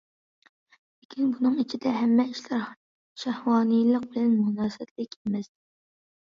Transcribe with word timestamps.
لېكىن 1.01 1.29
بۇنىڭ 1.35 1.59
ئىچىدە 1.65 1.91
ھەممە 1.99 2.25
ئىشلار 2.33 2.65
شەھۋانىيلىق 3.27 4.11
بىلەن 4.17 4.35
مۇناسىۋەتلىك 4.43 5.19
ئەمەس. 5.23 5.55